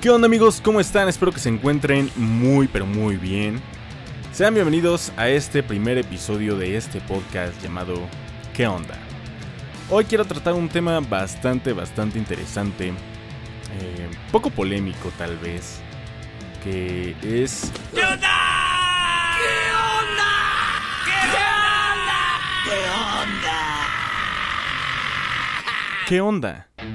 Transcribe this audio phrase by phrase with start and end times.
[0.00, 0.60] ¿Qué onda amigos?
[0.62, 1.08] ¿Cómo están?
[1.08, 3.60] Espero que se encuentren muy pero muy bien.
[4.32, 7.98] Sean bienvenidos a este primer episodio de este podcast llamado
[8.54, 8.94] ¿Qué onda?
[9.90, 15.80] Hoy quiero tratar un tema bastante, bastante interesante, eh, poco polémico tal vez,
[16.62, 17.72] que es...
[17.92, 18.36] ¿Qué onda?
[19.36, 19.50] ¿Qué
[20.06, 20.30] onda?
[21.06, 21.10] ¿Qué
[21.90, 22.38] onda?
[26.06, 26.68] ¿Qué onda?
[26.76, 26.86] ¿Qué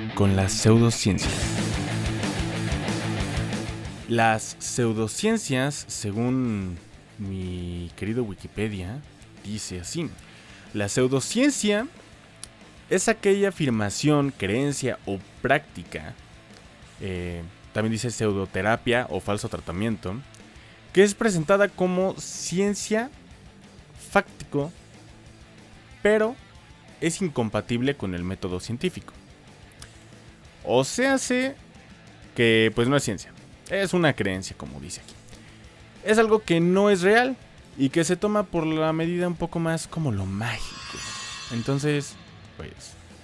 [0.00, 1.57] onda con las pseudociencias?
[4.08, 6.78] Las pseudociencias, según
[7.18, 9.02] mi querido Wikipedia,
[9.44, 10.08] dice así.
[10.72, 11.86] La pseudociencia
[12.88, 16.14] es aquella afirmación, creencia o práctica,
[17.02, 17.42] eh,
[17.74, 20.14] también dice pseudoterapia o falso tratamiento,
[20.94, 23.10] que es presentada como ciencia
[24.10, 24.72] fáctico,
[26.02, 26.34] pero
[27.02, 29.12] es incompatible con el método científico.
[30.64, 31.56] O se hace
[32.34, 33.32] que pues no es ciencia,
[33.70, 35.14] es una creencia como dice aquí.
[36.04, 37.36] Es algo que no es real
[37.76, 40.98] y que se toma por la medida un poco más como lo mágico.
[41.52, 42.14] Entonces,
[42.56, 42.70] pues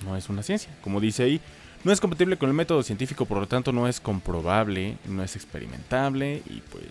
[0.05, 1.41] no es una ciencia, como dice ahí.
[1.83, 5.37] No es compatible con el método científico, por lo tanto no es comprobable, no es
[5.37, 6.87] experimentable y pues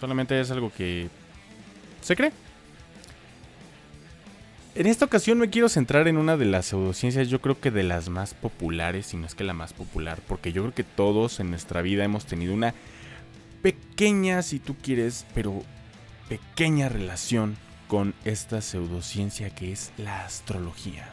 [0.00, 1.10] solamente es algo que
[2.00, 2.32] se cree.
[4.74, 7.82] En esta ocasión me quiero centrar en una de las pseudociencias, yo creo que de
[7.82, 11.40] las más populares, si no es que la más popular, porque yo creo que todos
[11.40, 12.72] en nuestra vida hemos tenido una
[13.60, 15.62] pequeña, si tú quieres, pero
[16.30, 21.06] pequeña relación con esta pseudociencia que es la astrología.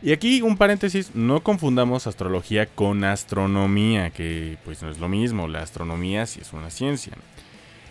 [0.00, 5.48] Y aquí un paréntesis, no confundamos astrología con astronomía, que pues no es lo mismo,
[5.48, 7.14] la astronomía sí es una ciencia,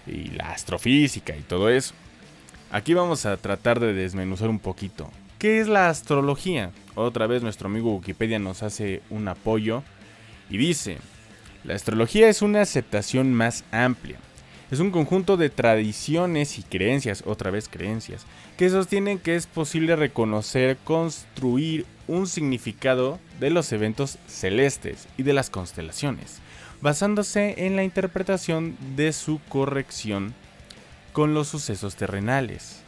[0.08, 1.94] y la astrofísica y todo eso.
[2.72, 5.10] Aquí vamos a tratar de desmenuzar un poquito.
[5.40, 6.72] ¿Qué es la astrología?
[6.94, 9.82] Otra vez nuestro amigo Wikipedia nos hace un apoyo
[10.52, 11.00] y dice,
[11.64, 14.20] la astrología es una aceptación más amplia.
[14.70, 19.96] Es un conjunto de tradiciones y creencias, otra vez creencias, que sostienen que es posible
[19.96, 26.38] reconocer, construir un significado de los eventos celestes y de las constelaciones,
[26.82, 30.36] basándose en la interpretación de su corrección
[31.14, 32.82] con los sucesos terrenales.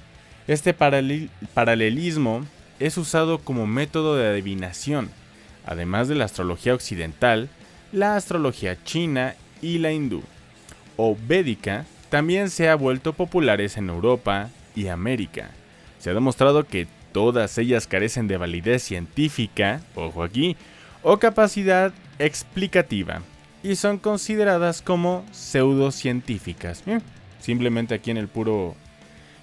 [0.47, 2.45] Este paralelismo
[2.79, 5.09] es usado como método de adivinación,
[5.65, 7.49] además de la astrología occidental,
[7.91, 10.23] la astrología china y la hindú
[11.03, 15.49] o védica también se ha vuelto populares en Europa y América.
[15.97, 20.57] Se ha demostrado que todas ellas carecen de validez científica, ojo aquí,
[21.01, 23.21] o capacidad explicativa,
[23.63, 26.83] y son consideradas como pseudocientíficas.
[27.41, 28.75] Simplemente aquí en el puro...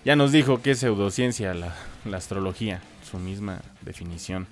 [0.05, 1.75] Ya nos dijo que es pseudociencia la,
[2.17, 4.47] astrología, su misma definición.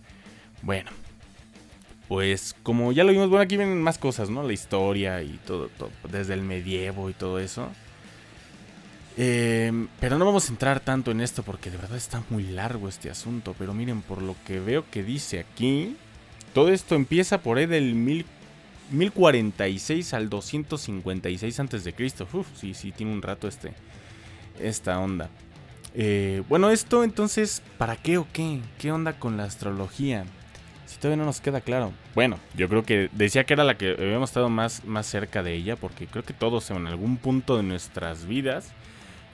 [0.60, 0.90] Bueno,
[2.08, 4.42] pues como ya lo vimos, bueno, aquí vienen más cosas, ¿no?
[4.42, 5.70] La historia y todo,
[6.10, 7.70] desde el medievo y todo eso.
[9.16, 12.88] Em, pero no vamos a entrar tanto en esto porque de verdad está muy largo
[12.88, 13.54] este asunto.
[13.56, 15.96] Pero miren, por lo que veo que dice aquí,
[16.52, 17.94] todo esto empieza por ahí del
[18.90, 22.26] 1046 al 256 antes de Cristo.
[22.32, 23.72] Uf, sí, sí, tiene un rato este,
[24.60, 25.30] esta onda.
[25.94, 28.60] Eh, bueno, esto entonces, ¿para qué o qué?
[28.78, 30.24] ¿Qué onda con la astrología?
[30.84, 31.92] Si todavía no nos queda claro.
[32.14, 35.54] Bueno, yo creo que decía que era la que habíamos estado más, más cerca de
[35.54, 38.72] ella, porque creo que todos en algún punto de nuestras vidas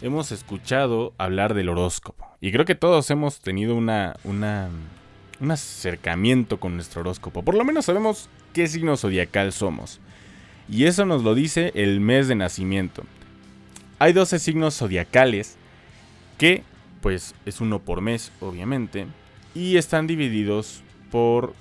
[0.03, 2.27] hemos escuchado hablar del horóscopo.
[2.41, 4.69] Y creo que todos hemos tenido una, una,
[5.43, 7.43] un acercamiento con nuestro horóscopo.
[7.43, 10.01] Por lo menos sabemos qué signo zodiacal somos.
[10.69, 13.03] Y eso nos lo dice el mes de nacimiento.
[13.99, 15.57] Hay 12 signos zodiacales
[16.39, 16.63] que,
[17.01, 19.07] pues, es uno por mes, obviamente,
[19.55, 21.55] y están divididos por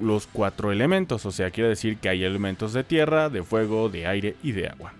[0.00, 4.06] los cuatro elementos, o sea, quiere decir que hay elementos de tierra, de fuego, de
[4.06, 4.94] aire y de agua.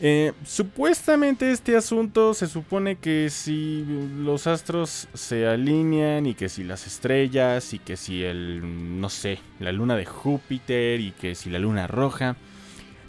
[0.00, 3.84] Eh, supuestamente este asunto se supone que si
[4.18, 9.40] los astros se alinean y que si las estrellas y que si el, no sé,
[9.58, 12.36] la luna de Júpiter y que si la luna roja,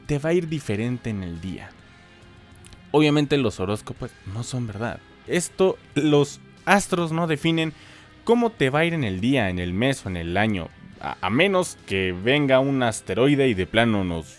[0.08, 1.69] te va a ir diferente en el día.
[2.92, 5.00] Obviamente los horóscopos no son verdad.
[5.28, 7.74] Esto los astros no definen
[8.24, 10.69] cómo te va a ir en el día, en el mes o en el año.
[11.02, 14.38] A, menos que venga un asteroide y de plano nos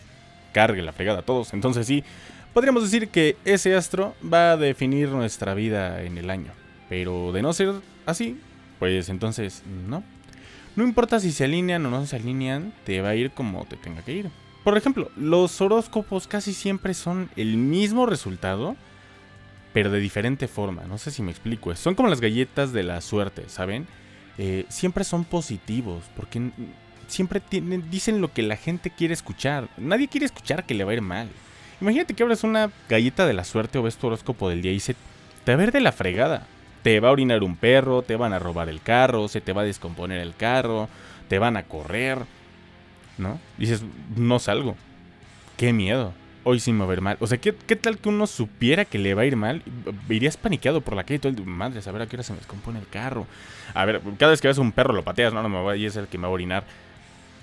[0.53, 1.55] cargue la fregada a todos.
[1.55, 2.05] Entonces sí,
[2.53, 6.53] podríamos decir que ese astro va a definir nuestra vida en el año.
[6.89, 7.75] Pero de no ser
[8.07, 8.39] así,
[8.79, 10.03] pues entonces no.
[10.77, 13.77] No importa si se alinean o no se alinean, te va a ir como te
[13.77, 14.31] tenga que ir.
[14.65, 18.77] Por ejemplo, los horóscopos casi siempre son el mismo resultado
[19.73, 20.85] pero de diferente forma.
[20.85, 21.75] No sé si me explico.
[21.77, 23.87] Son como las galletas de la suerte, ¿saben?
[24.39, 26.51] Eh, siempre son positivos, porque
[27.07, 29.69] siempre tienen, dicen lo que la gente quiere escuchar.
[29.77, 31.29] Nadie quiere escuchar que le va a ir mal.
[31.81, 34.75] Imagínate que abres una galleta de la suerte o ves tu horóscopo del día y
[34.75, 34.97] dice,
[35.45, 36.47] te va a ver de la fregada.
[36.83, 39.63] Te va a orinar un perro, te van a robar el carro, se te va
[39.63, 40.89] a descomponer el carro,
[41.29, 42.19] te van a correr.
[43.19, 43.39] ¿No?
[43.59, 43.83] Dices,
[44.17, 44.77] no salgo.
[45.57, 46.15] Qué miedo.
[46.43, 47.17] Hoy sí me va a ir mal.
[47.21, 49.63] O sea, ¿qué, tal que uno supiera que le va a ir mal?
[50.09, 52.39] Irías paniqueado por la calle todo el Madre, a ver a qué hora se me
[52.39, 53.27] descompone el carro.
[53.75, 55.85] A ver, cada vez que ves un perro lo pateas, no, no me va y
[55.85, 56.65] es el que me va a orinar.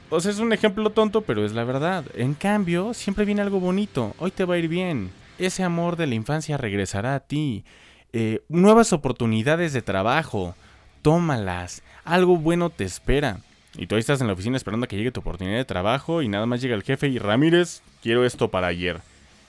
[0.09, 2.05] O sea, es un ejemplo tonto, pero es la verdad.
[2.15, 4.13] En cambio, siempre viene algo bonito.
[4.19, 5.11] Hoy te va a ir bien.
[5.37, 7.65] Ese amor de la infancia regresará a ti.
[8.13, 10.55] Eh, nuevas oportunidades de trabajo.
[11.01, 11.83] Tómalas.
[12.05, 13.41] Algo bueno te espera.
[13.77, 16.21] Y tú ahí estás en la oficina esperando a que llegue tu oportunidad de trabajo
[16.21, 19.01] y nada más llega el jefe y Ramírez, quiero esto para ayer.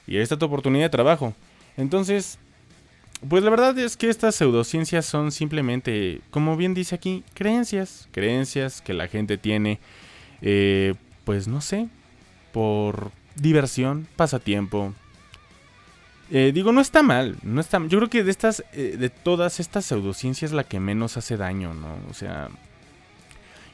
[0.06, 1.34] Y ahí está tu oportunidad de trabajo.
[1.76, 2.38] Entonces,
[3.26, 8.08] pues la verdad es que estas pseudociencias son simplemente, como bien dice aquí, creencias.
[8.10, 9.78] Creencias que la gente tiene,
[10.42, 10.94] eh,
[11.24, 11.88] pues no sé,
[12.52, 14.94] por diversión, pasatiempo.
[16.30, 19.60] Eh, digo, no está mal, no está Yo creo que de estas, eh, de todas
[19.60, 21.96] estas pseudociencias la que menos hace daño, ¿no?
[22.10, 22.48] O sea,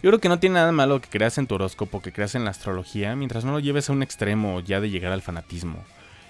[0.02, 2.44] yo creo que no tiene nada malo que creas en tu horóscopo, que creas en
[2.44, 5.82] la astrología, mientras no lo lleves a un extremo ya de llegar al fanatismo.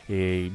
[0.09, 0.51] Eh,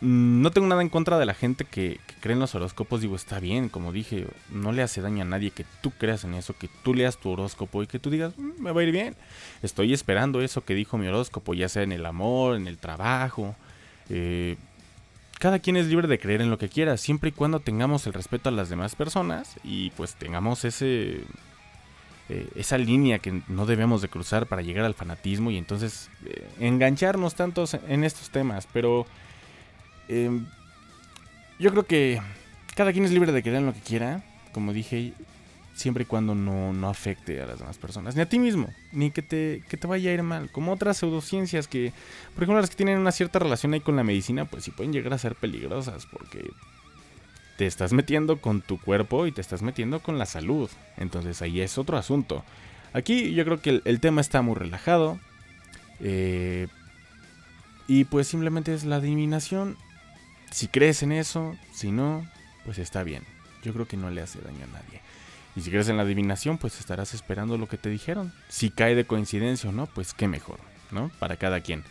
[0.00, 3.38] no tengo nada en contra de la gente que, cree en los horóscopos, digo, está
[3.40, 6.68] bien, como dije, no le hace daño a nadie que tú creas en eso, que
[6.82, 9.14] tú leas tu horóscopo y que tú digas, mm, me va a ir bien.
[9.62, 13.54] Estoy esperando eso que dijo mi horóscopo, ya sea en el amor, en el trabajo.
[14.08, 14.56] Eh,
[15.38, 18.12] cada quien es libre de creer en lo que quiera, siempre y cuando tengamos el
[18.12, 21.24] respeto a las demás personas y pues tengamos ese
[22.32, 26.46] eh, esa línea que no debemos de cruzar para llegar al fanatismo y entonces eh,
[26.60, 28.68] engancharnos tantos en estos temas.
[28.72, 29.04] Pero
[30.10, 30.46] em,
[31.58, 32.20] yo creo que
[32.74, 34.22] cada quien es libre de en lo que quiera,
[34.52, 35.12] como dije,
[35.74, 39.22] siempre y cuando no, afecte a las demás personas, ni a ti mismo, ni que
[39.22, 40.50] te, que te vaya a ir mal.
[40.50, 41.92] Como otras pseudociencias que,
[42.34, 44.92] por ejemplo, las que tienen una cierta relación ahí con la medicina, pues sí pueden
[44.92, 46.50] llegar a ser peligrosas, porque
[47.56, 50.70] te estás metiendo con tu cuerpo y te estás metiendo con la salud.
[50.96, 52.42] Entonces ahí es otro asunto.
[52.92, 55.18] Aquí yo creo que el, tema está muy relajado.
[56.00, 56.68] Eh,
[57.86, 59.76] y pues simplemente es la adivinación.
[60.50, 62.28] Si crees en eso, si no,
[62.64, 63.22] pues está bien.
[63.62, 65.00] Yo creo que no le hace daño a nadie.
[65.56, 68.32] Y si crees en la adivinación, pues estarás esperando lo que te dijeron.
[68.48, 70.58] Si cae de coincidencia o no, pues qué mejor,
[70.90, 71.10] ¿no?
[71.18, 71.84] Para cada quien.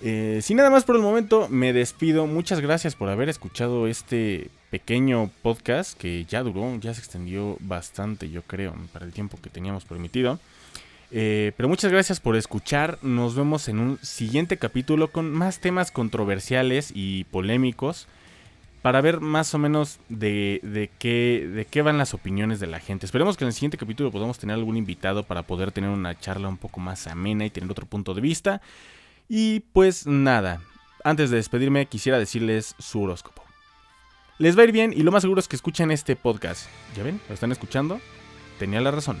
[0.00, 2.26] Eh, sin nada más por el momento, me despido.
[2.26, 8.30] Muchas gracias por haber escuchado este pequeño podcast que ya duró, ya se extendió bastante,
[8.30, 10.38] yo creo, para el tiempo que teníamos permitido.
[11.10, 12.98] Eh, pero muchas gracias por escuchar.
[13.02, 18.06] Nos vemos en un siguiente capítulo con más temas controversiales y polémicos
[18.82, 22.80] para ver más o menos de, de, qué, de qué van las opiniones de la
[22.80, 23.06] gente.
[23.06, 26.48] Esperemos que en el siguiente capítulo podamos tener algún invitado para poder tener una charla
[26.48, 28.60] un poco más amena y tener otro punto de vista.
[29.28, 30.60] Y pues nada,
[31.04, 33.42] antes de despedirme quisiera decirles su horóscopo.
[34.38, 36.66] Les va a ir bien y lo más seguro es que escuchen este podcast.
[36.96, 37.20] ¿Ya ven?
[37.28, 38.00] ¿Lo están escuchando?
[38.58, 39.20] Tenía la razón.